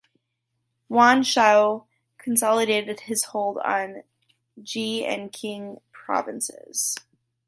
[0.89, 1.85] Yuan Shao
[2.17, 4.01] consolidated his hold on
[4.59, 6.95] Ji and Qing provinces.